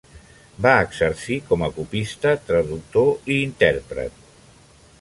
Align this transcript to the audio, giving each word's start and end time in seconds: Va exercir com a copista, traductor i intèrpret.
Va 0.65 0.71
exercir 0.85 1.35
com 1.49 1.65
a 1.67 1.69
copista, 1.75 2.33
traductor 2.47 3.31
i 3.35 3.39
intèrpret. 3.51 4.21